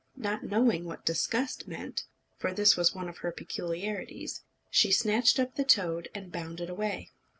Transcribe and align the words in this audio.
Not 0.17 0.43
knowing 0.43 0.85
what 0.85 1.05
disgust 1.05 1.67
meant, 1.67 2.05
for 2.35 2.53
this 2.55 2.75
was 2.75 2.95
one 2.95 3.07
of 3.07 3.19
her 3.19 3.31
peculiarities, 3.31 4.41
she 4.71 4.91
snatched 4.91 5.37
up 5.39 5.53
the 5.53 5.63
toad 5.63 6.09
and 6.15 6.31
bounded 6.31 6.71
away. 6.71 7.11